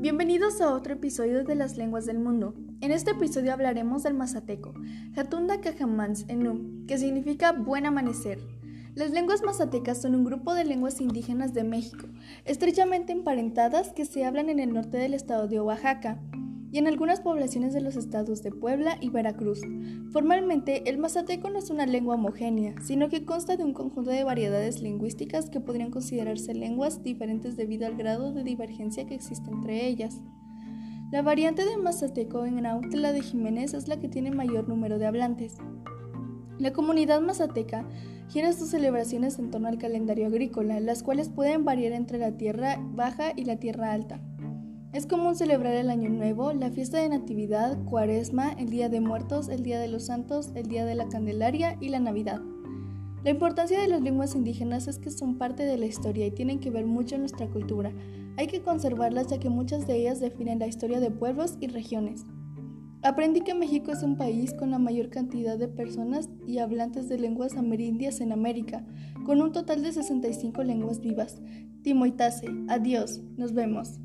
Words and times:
Bienvenidos 0.00 0.60
a 0.60 0.72
otro 0.72 0.92
episodio 0.92 1.42
de 1.42 1.56
las 1.56 1.76
lenguas 1.76 2.06
del 2.06 2.20
mundo. 2.20 2.54
En 2.80 2.92
este 2.92 3.10
episodio 3.10 3.52
hablaremos 3.52 4.04
del 4.04 4.14
mazateco, 4.14 4.72
Hatunda 5.16 5.60
Cajamans 5.60 6.24
Enu, 6.28 6.86
que 6.86 6.98
significa 6.98 7.50
buen 7.50 7.84
amanecer. 7.84 8.38
Las 8.94 9.10
lenguas 9.10 9.42
mazatecas 9.42 10.00
son 10.00 10.14
un 10.14 10.24
grupo 10.24 10.54
de 10.54 10.64
lenguas 10.64 11.00
indígenas 11.00 11.52
de 11.52 11.64
México, 11.64 12.06
estrechamente 12.44 13.10
emparentadas 13.10 13.92
que 13.92 14.04
se 14.04 14.24
hablan 14.24 14.50
en 14.50 14.60
el 14.60 14.72
norte 14.72 14.98
del 14.98 15.14
estado 15.14 15.48
de 15.48 15.60
Oaxaca 15.60 16.20
y 16.70 16.78
en 16.78 16.86
algunas 16.86 17.20
poblaciones 17.20 17.72
de 17.72 17.80
los 17.80 17.96
estados 17.96 18.42
de 18.42 18.50
Puebla 18.50 18.98
y 19.00 19.08
Veracruz. 19.10 19.60
Formalmente, 20.12 20.88
el 20.88 20.98
mazateco 20.98 21.50
no 21.50 21.58
es 21.58 21.70
una 21.70 21.86
lengua 21.86 22.16
homogénea, 22.16 22.74
sino 22.82 23.08
que 23.08 23.24
consta 23.24 23.56
de 23.56 23.64
un 23.64 23.72
conjunto 23.72 24.10
de 24.10 24.24
variedades 24.24 24.82
lingüísticas 24.82 25.50
que 25.50 25.60
podrían 25.60 25.90
considerarse 25.90 26.54
lenguas 26.54 27.02
diferentes 27.02 27.56
debido 27.56 27.86
al 27.86 27.96
grado 27.96 28.32
de 28.32 28.44
divergencia 28.44 29.06
que 29.06 29.14
existe 29.14 29.50
entre 29.50 29.86
ellas. 29.86 30.20
La 31.10 31.22
variante 31.22 31.64
de 31.64 31.78
mazateco 31.78 32.44
en 32.44 32.60
Nautla 32.60 33.12
de 33.12 33.22
Jiménez 33.22 33.72
es 33.72 33.88
la 33.88 33.98
que 33.98 34.08
tiene 34.08 34.30
mayor 34.30 34.68
número 34.68 34.98
de 34.98 35.06
hablantes. 35.06 35.56
La 36.58 36.72
comunidad 36.72 37.22
mazateca 37.22 37.88
gira 38.28 38.52
sus 38.52 38.68
celebraciones 38.68 39.38
en 39.38 39.50
torno 39.50 39.68
al 39.68 39.78
calendario 39.78 40.26
agrícola, 40.26 40.80
las 40.80 41.02
cuales 41.02 41.30
pueden 41.30 41.64
variar 41.64 41.92
entre 41.92 42.18
la 42.18 42.36
tierra 42.36 42.76
baja 42.94 43.32
y 43.34 43.44
la 43.44 43.56
tierra 43.56 43.92
alta. 43.92 44.20
Es 44.90 45.06
común 45.06 45.36
celebrar 45.36 45.74
el 45.74 45.90
Año 45.90 46.08
Nuevo, 46.08 46.54
la 46.54 46.70
fiesta 46.70 46.98
de 46.98 47.10
Natividad, 47.10 47.76
Cuaresma, 47.84 48.52
el 48.52 48.70
Día 48.70 48.88
de 48.88 49.02
Muertos, 49.02 49.50
el 49.50 49.62
Día 49.62 49.78
de 49.78 49.88
los 49.88 50.06
Santos, 50.06 50.50
el 50.54 50.66
Día 50.66 50.86
de 50.86 50.94
la 50.94 51.08
Candelaria 51.08 51.76
y 51.78 51.90
la 51.90 52.00
Navidad. 52.00 52.40
La 53.22 53.30
importancia 53.30 53.78
de 53.78 53.88
las 53.88 54.00
lenguas 54.00 54.34
indígenas 54.34 54.88
es 54.88 54.98
que 54.98 55.10
son 55.10 55.36
parte 55.36 55.64
de 55.64 55.76
la 55.76 55.84
historia 55.84 56.26
y 56.26 56.30
tienen 56.30 56.58
que 56.58 56.70
ver 56.70 56.86
mucho 56.86 57.16
en 57.16 57.20
nuestra 57.20 57.48
cultura. 57.48 57.92
Hay 58.38 58.46
que 58.46 58.62
conservarlas 58.62 59.26
ya 59.26 59.38
que 59.38 59.50
muchas 59.50 59.86
de 59.86 59.94
ellas 59.96 60.20
definen 60.20 60.58
la 60.58 60.68
historia 60.68 61.00
de 61.00 61.10
pueblos 61.10 61.58
y 61.60 61.66
regiones. 61.66 62.24
Aprendí 63.02 63.42
que 63.42 63.54
México 63.54 63.92
es 63.92 64.02
un 64.02 64.16
país 64.16 64.54
con 64.54 64.70
la 64.70 64.78
mayor 64.78 65.10
cantidad 65.10 65.58
de 65.58 65.68
personas 65.68 66.30
y 66.46 66.58
hablantes 66.58 67.10
de 67.10 67.18
lenguas 67.18 67.58
amerindias 67.58 68.22
en 68.22 68.32
América, 68.32 68.86
con 69.26 69.42
un 69.42 69.52
total 69.52 69.82
de 69.82 69.92
65 69.92 70.62
lenguas 70.62 71.00
vivas. 71.00 71.42
Timoitase, 71.82 72.46
adiós, 72.68 73.20
nos 73.36 73.52
vemos. 73.52 74.00